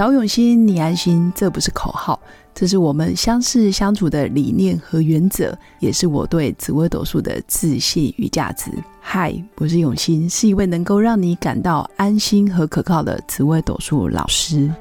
[0.00, 2.18] 找永新，你安心，这不是口号，
[2.54, 8.70] 这是我们相识相处的理念和原则，也是我对紫微斗数的自信与价值。
[8.98, 14.72] 嗨，我是永新，是一位能够让你感到安心和可靠的紫微斗数老师。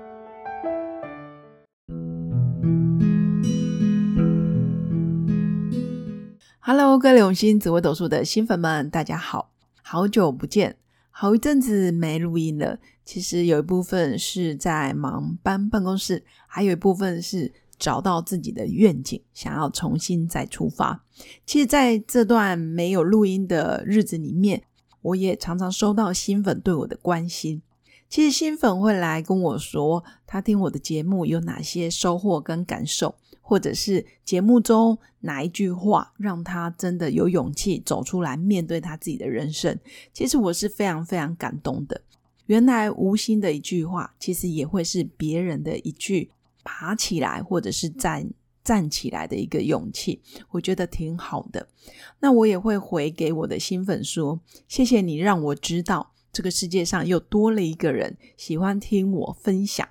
[6.62, 9.52] Hello，各位永新紫微斗数的新粉们，大家好，
[9.82, 10.78] 好久不见。
[11.12, 21.04] 好一阵子没录音了，其实有一部分是在忙搬办公室，还有一部分是找到自己的愿景，想要重新再出发。
[21.44, 24.62] 其实，在这段没有录音的日子里面，
[25.02, 27.64] 我也常常收到新粉对我的关心。
[28.08, 33.16] 其实，新粉会来跟我说，他听我的节目有哪些收获跟感受。
[33.42, 39.76] 或者是节目中哪一句话让他真的有勇气走出来面对他自己的人生，
[40.14, 42.00] 其实我是非常非常感动的。
[42.50, 46.32] 原来无心的一句话，其实也会是别人的一句
[46.64, 48.28] 爬起来或者是站
[48.64, 50.20] 站起来的一个勇气，
[50.50, 51.68] 我觉得挺好的。
[52.20, 59.88] 那我也会回给我的新粉说：谢谢你让我知道这个世界上又多了一个人喜欢听我分享。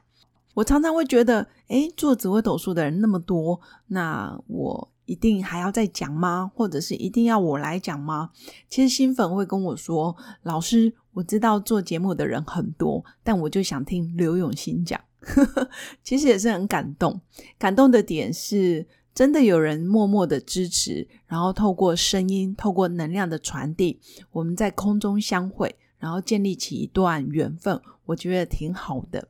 [0.55, 6.53] 我常常会觉得，诶，做紫微斗数的人那么多，那我一定还要再讲吗？
[6.55, 8.31] 或者是一定要我来讲吗？
[8.69, 15.00] 其实新粉会跟我说，老师，我知道做节目的人很多，但我就想听刘永新讲。
[16.05, 17.19] 其实也是很感动，
[17.59, 23.98] 感动的点是真的有人默默的支持，然后透过声音，透过能量的传递，
[24.31, 29.28] 我们在空中相会，然后建立起一段缘分，我觉得挺好的。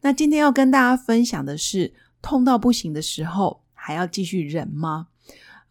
[0.00, 5.06] 那今天要跟大家分享的是，痛到不行的时候还要继续忍吗？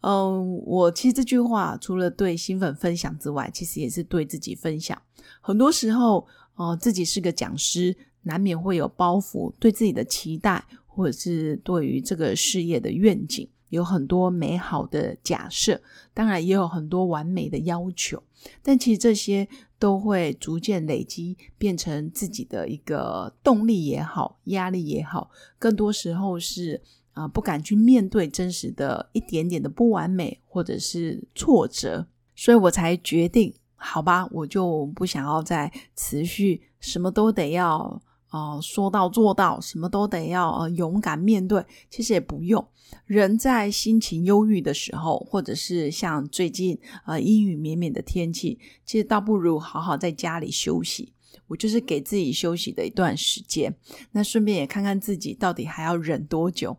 [0.02, 5.00] 嗯，我其实这句话除了对新粉分享之外，其实也是对自己分享。
[5.40, 13.48] 很多时候，哦，自己是个讲师，难免会有包袱，对自己的期待，或者是对于这个事业的愿景。
[13.70, 15.80] 有很多美好的假设，
[16.12, 18.22] 当然也有很多完美的要求，
[18.62, 26.82] 但其实这些都会逐渐累积，变成自己的一个动力也好，压力也好，更多时候是
[27.12, 38.00] 啊不敢去面对真实的一点点的不完美或者是挫折，所以我才决定，好吧，我就不想要再持续什么都得要。
[38.30, 41.62] 哦，说到做到，什么都得要呃勇敢面对。
[41.90, 42.66] 其实也不用，
[43.04, 51.12] 人在心情忧郁的时候，或者是像最近呃阴雨绵绵的天气，其实倒不如好好在家里休息。
[51.52, 53.74] 我就是给自己休息的一段时间，
[54.12, 56.76] 那顺便也看看自己到底还要忍多久。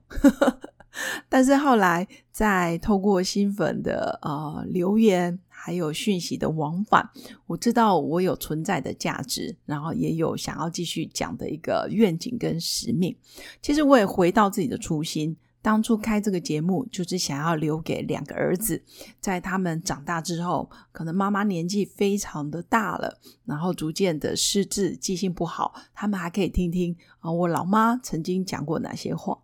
[1.29, 5.39] 但是后来在透过新粉的呃留言。
[5.65, 7.09] 还有讯息的往返，
[7.47, 13.15] 我知道我有存在的价值，然后也有想要继续讲的一个愿景跟使命。
[13.61, 18.83] 其实我也回到自己的初心，当初开这个节目就是想要留给两个儿子，
[19.21, 29.39] 在他们长大之后，可能妈妈年纪非常的大了，然后逐渐的失智、记性不好，他们还可以听听啊，我老妈曾经讲过哪些话。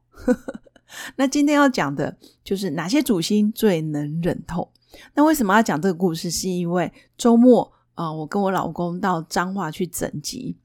[1.16, 4.70] 那今天要讲的就是哪些主星最能忍痛。
[5.14, 6.30] 那为什么要讲这个故事？
[6.30, 10.58] 是因为周末啊，我跟我老公到彰化去整集。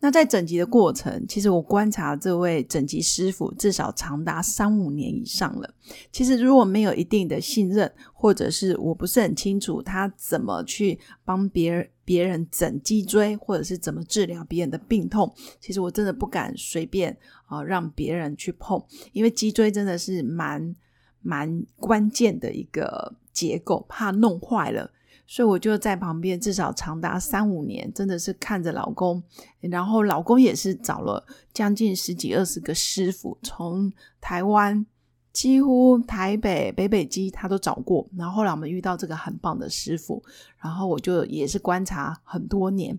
[0.00, 5.74] 那在整集的过程，其实我观察这位整集师傅至少长达三五年以上了。
[6.10, 17.16] 其实如果没有一定的信任，或者是我不是很清楚他怎么去帮别人别人整脊椎，或者是怎么治疗别人的病痛，其实我真的不敢随便
[17.46, 18.82] 啊让别人去碰，
[19.12, 20.74] 因为脊椎真的是蛮
[21.20, 23.14] 蛮关键的一个。
[23.32, 24.90] 结构怕弄坏了，
[25.32, 29.22] 所以我就在旁边，至少长达三五年，真的是看着老公，
[29.60, 34.84] 然后老公也是找了将近十几二十个师傅，从台湾
[35.32, 40.22] 几乎台北北北基他都找过，然后后来我们遇到这个很棒的师傅，
[40.58, 42.98] 然后我就也是观察很多年，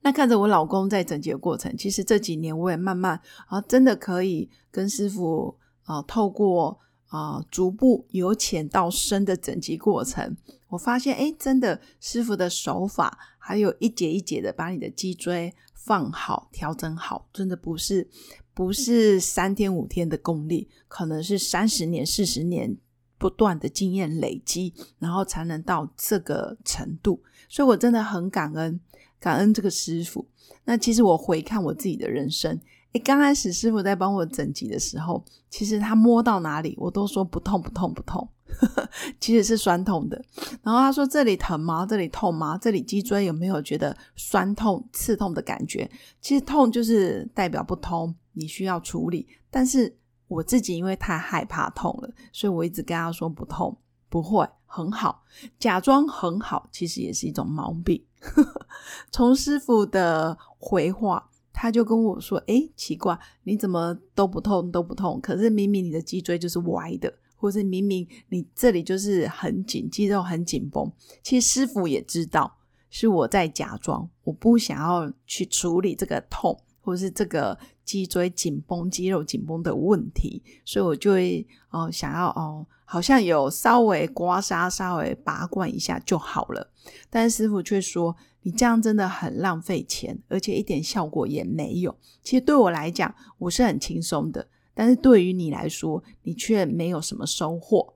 [0.00, 6.80] 那看着我老公在整洁过程，其实这几年我也慢慢啊，真的可以跟师傅啊透过。
[7.08, 10.36] 啊，逐步由浅到深的整集过程，
[10.68, 18.08] 我发现，哎，真的师傅的手法，还有一节一节的把你的脊椎放好、调整好，真的不是
[18.52, 22.76] 不是三天五天的功力，可能是三十年、四十年
[23.16, 27.22] 不断的经验累积，然后才能到这个程度。
[27.48, 28.78] 所以我真的很感恩，
[29.18, 30.28] 感恩这个师傅。
[30.64, 32.60] 那其实我回看我自己的人生。
[32.92, 38.26] 诶，刚开始师傅在帮我整脊的时候，其实他摸到哪里，我都说不痛不痛不痛，
[39.20, 40.24] 其实是酸痛的。
[40.62, 41.84] 然后他说这里疼吗？
[41.84, 42.56] 这里痛吗？
[42.56, 45.88] 这里脊椎有没有觉得酸痛、刺痛的感觉？
[46.20, 49.28] 其实痛就是代表不通，你需要处理。
[49.50, 49.94] 但是
[50.26, 53.76] 我自己因为太害怕痛了，所以我一直跟他说不痛，
[54.08, 55.24] 不会很好，
[55.58, 58.02] 假装很好，其实也是一种毛病。
[59.12, 65.20] 从师傅的回话，他就跟我说：“诶，奇怪，你怎么都不痛都不痛？
[65.20, 72.52] 可是明明你的脊椎就是歪的。”或是明明你这里就是很紧，肌肉很紧绷，其实师傅也知道
[72.90, 86.70] 是我在假装，我不想要去处理这个痛，或是这个脊椎紧绷、肌肉紧绷的问题，所以我就会哦想要哦，好像有稍微刮痧、稍微拔罐一下就好了。
[87.10, 91.96] 但师傅却说，你这样真的很浪费钱，而且一点效果也没有。
[92.22, 94.48] 其实对我来讲，我是很轻松的。
[94.74, 97.94] 但是对于你来说，你却没有什么收获。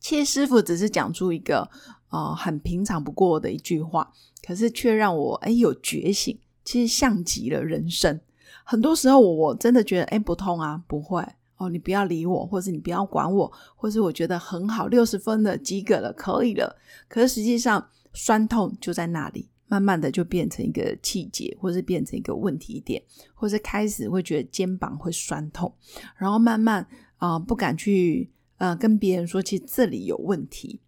[0.00, 1.70] 其实师傅只是讲出一个
[2.08, 4.12] 呃很平常不过的一句话，
[4.42, 6.38] 可是却让我哎有觉醒。
[6.70, 8.20] 其实像极了人生。
[8.62, 11.20] 很多时候我我真的觉得哎不痛啊，不会
[11.56, 16.76] 哦，你不要理我，或是你不要管我，或是我觉得很好，六十分的及格了，可以了。
[17.08, 19.48] 可是实际上酸痛就在那里。
[19.66, 23.00] 慢慢的就变成一个气节，或是变成一个问题点，
[23.34, 25.72] 或是开始会觉得肩膀会酸痛，
[26.16, 26.84] 然后慢慢
[27.18, 28.28] 啊不敢去
[28.58, 30.80] 呃跟别人说，其实这里有问题。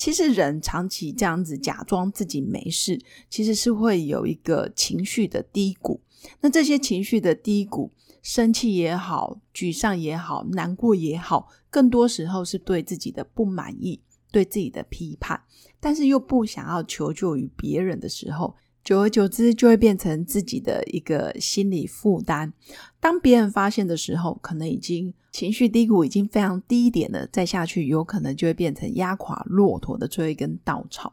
[0.00, 2.98] 其实人长期这样子假装自己没事，
[3.28, 6.00] 其实是会有一个情绪的低谷。
[6.40, 7.92] 那这些情绪的低谷，
[8.22, 14.00] 生气也好，沮丧也好，难过也好，更多时候是对自己的不满意。
[14.32, 15.42] 对自己的批判，
[15.80, 18.54] 但是又不想要求救于别人的时候，
[18.84, 22.52] 久而久之就会变成自己的一个心理负担。
[22.98, 31.12] 当别人发现的时候，可能已经情绪低谷，已经非常低一点了，再下去有可能就会变成压垮骆驼的最后一根稻草。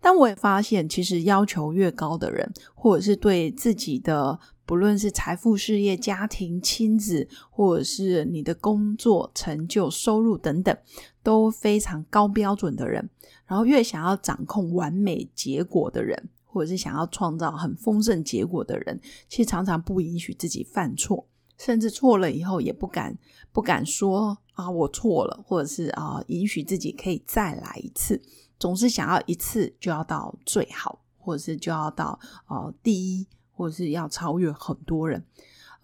[0.00, 10.76] 但我也发现，其实要求越高的人，或者是对自己的不论是财富、事业、家庭、亲子，或者是你的工作成就、收入等等。
[11.22, 13.10] 都非常高标准的人，
[13.48, 18.98] 然后越想要掌控完美结果的人，或者是想要创造很丰盛结果的人，
[19.28, 21.26] 其实常常不允许自己犯错，
[21.58, 23.14] 甚至错了以后也不敢
[23.52, 28.22] 不敢说啊我错了，或者是啊允许自己可以再来一次，
[28.58, 35.22] 总是想要一次就要到最好，或者是就要到啊第一，或者是要超越很多人。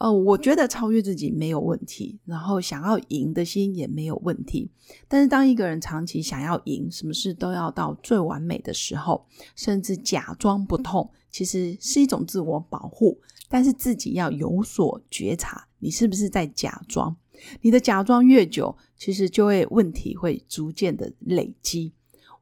[0.02, 4.68] 呃，我觉得超越自己没有问题，然后想要赢的心也没有问题。
[5.06, 13.16] 但是当一个人长期想要赢，什么事都要到最完美的时候，甚至假装不痛，其实是一种自我保护。
[13.48, 17.14] 但是自己要有所觉察，你是不是在假装？
[17.60, 21.92] 你的假装越久，其实就会问题会逐渐的累积。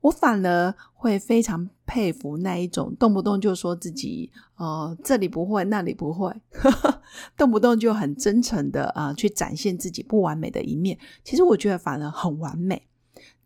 [0.03, 6.35] 我反而会非常佩服那一种动不动就说自己呃这里不会那里不会，
[7.37, 10.99] 动不动就很真诚的啊去展现自己不完美的一面。
[11.23, 12.87] 其实我觉得反而很完美。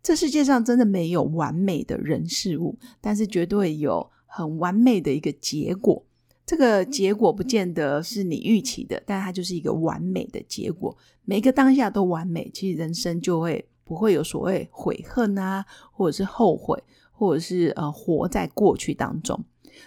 [0.01, 6.05] 这世界上真的没有完美的人事物，但是绝对有很完美的一个结果。
[6.45, 10.95] 这个结果不见得是你预期的，但它就是一个完美的结果。
[11.23, 13.67] 每个当下都完美，其实人生就会。
[13.85, 16.83] 不会有所谓悔恨啊，或者是后悔，
[17.13, 19.41] 或者是呃活在过去当中。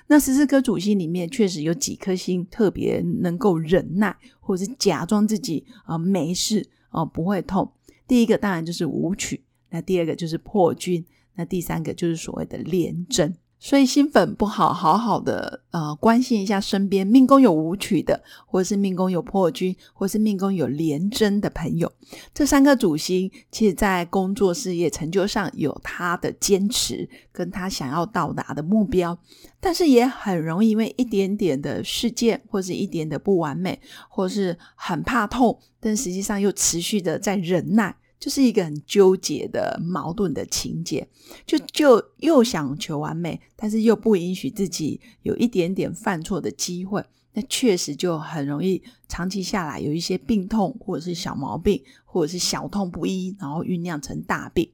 [0.07, 7.73] 那十四颗主星里面，确实有几颗星特别能够忍耐，或者是假装自己啊没事啊不会痛。
[8.07, 13.35] 第一个当然就是舞曲，那第二个就是破军，那第三个就是所谓的廉贞。
[13.61, 21.93] 所以新粉不好好好的呃关心一下身边命宫有舞曲的，或者是命宫有破军，或是命宫有廉贞的朋友。
[22.33, 29.19] 这三个主星，其实在工作事业成就上有他的坚持，跟他想要到达的目标，
[29.59, 37.97] 但是也很容易因为一点点的事件，或是一点的不完美，或是很怕痛，但实际上又持续的在忍耐。
[38.19, 41.07] 就是一个很纠结的矛盾的情节，
[41.47, 54.71] 就就又想求完美，但是又不允许自己有一点点犯错的机会，那确实就很容易长期下来有一些病痛，或者是小毛病，或者是小痛不医，然后酝酿成大病。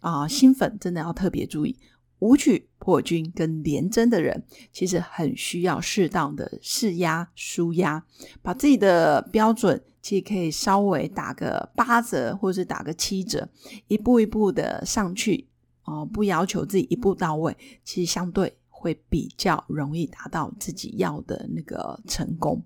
[0.00, 0.28] 啊！
[0.28, 1.74] 新粉真的要特别注意，
[2.24, 8.02] 武曲破军跟廉贞的人，其实很需要适当的释压、舒压，
[8.40, 9.82] 把自己的标准。
[10.00, 13.48] 其实可以稍微打个八折，或者是打个七折，
[13.88, 15.48] 一步一步的上去
[15.84, 22.62] 哦，不要求自己一步到位，其实相对会比较容易达到自己要的那个成功。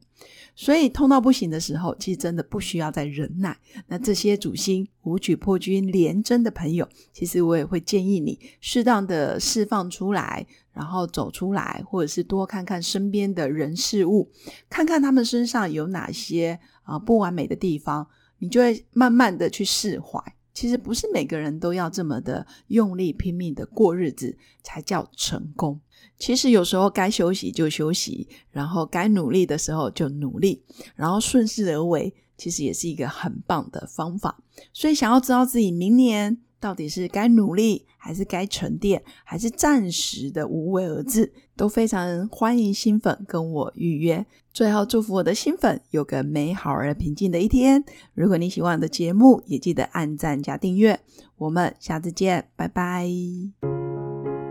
[0.57, 3.57] 所以痛到不行的时候，其实真的不需要再忍耐。
[3.87, 10.45] 那这些主星武曲破军连贞的朋友，其实我也会建议你适当的释放出来。
[10.73, 14.31] 然后走出来，或者是多看看身边的人事物，
[14.71, 18.07] 看看他们身上有哪些啊不完美的地方，
[18.39, 20.23] 你就会慢慢的去释怀。
[20.59, 25.79] 其实不是每个人都要这么的用力拼命的过日子才叫成功。
[26.19, 30.61] 其实有时候该休息就休息，然后该努力的时候就努力，
[30.97, 34.37] 然后顺势而为，其实也是一个很棒的方法。
[34.73, 36.39] 所以想要知道自己明年。
[36.61, 44.27] 到底是该努力，还是该沉淀，还是暂时的无为而治，都非常欢迎新粉跟我预约。
[44.59, 47.85] 最后祝福我的新粉有个美好而平静的一天。
[48.13, 50.99] 如果你喜欢我的节目，也记得按赞加订阅。
[51.37, 53.07] 我们下次见，拜拜。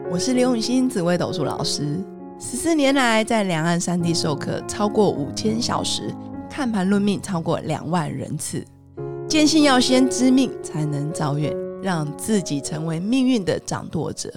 [0.10, 2.02] 我是刘永新紫微斗数老师，
[2.40, 6.16] 十四年来在两岸三地授课超过五千小时，
[6.50, 8.64] 看盘论命超过两万人次，
[9.28, 11.54] 坚信要先知命才能造运。
[11.84, 14.32] 让自己成为命运的掌舵者。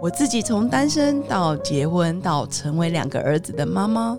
[0.00, 4.18] 我自己从单身到结婚，到成为两个儿子的妈妈，